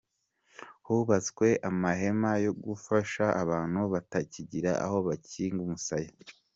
Hubatswe 0.87 1.47
amahema 1.69 2.31
yo 2.45 2.51
gufasha 2.63 3.25
abantu 3.43 3.79
batakigira 3.93 4.71
aho 4.85 4.97
bakika 5.07 5.59
umusaya. 5.65 6.11